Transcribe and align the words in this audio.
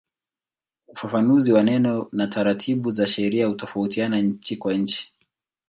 Ufafanuzi 0.87 1.53
wa 1.53 1.63
neno 1.63 2.09
na 2.11 2.27
taratibu 2.27 2.91
za 2.91 3.07
sheria 3.07 3.47
hutofautiana 3.47 4.21
nchi 4.21 4.57
kwa 4.57 4.73
nchi. 4.73 5.13